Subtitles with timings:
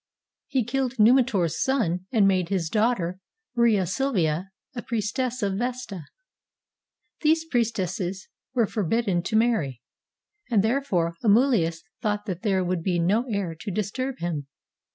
[0.47, 3.19] He kiJled Numitor's son and made his daughter,
[3.53, 6.05] Rhea Sylvia, a priestess of Vesta.
[7.21, 9.79] These priestesses were forbidden to marry,
[10.49, 14.47] and therefore Amulius thought that there would be no heir to disturb him.